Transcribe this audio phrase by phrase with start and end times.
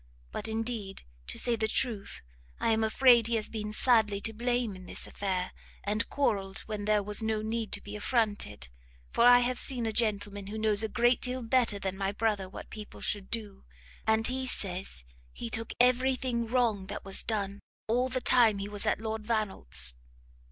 [0.31, 2.21] But indeed, to say the truth,
[2.59, 5.51] I am afraid he has been sadly to blame in this affair,
[5.83, 8.69] and quarrelled when there was no need to be affronted;
[9.11, 12.49] for I have seen a gentleman who knows a great deal better than my brother
[12.49, 13.63] what people should do,
[14.07, 18.67] and he says he took every thing wrong that was done, all the time he
[18.67, 19.97] was at Lord Vannelt's."